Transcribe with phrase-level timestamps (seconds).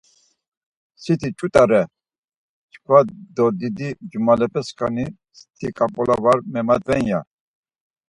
[1.01, 1.81] Siti tzut̆a re
[2.71, 2.99] çkva
[3.35, 5.05] do didi cumalepe skani
[5.37, 7.19] sti ǩap̌ula var memadven ya.